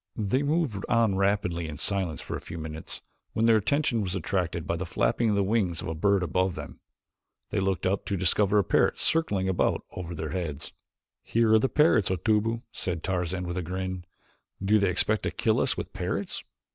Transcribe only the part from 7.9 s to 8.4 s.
to